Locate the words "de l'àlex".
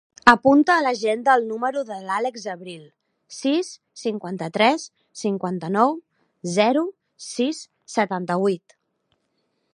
1.89-2.45